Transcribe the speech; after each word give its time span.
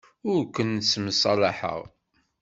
Ur 0.31 0.41
ken-ssemṣalaḥeɣ. 0.55 1.81